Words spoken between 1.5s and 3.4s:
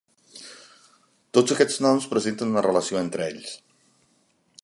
aquests noms presenten una relació entre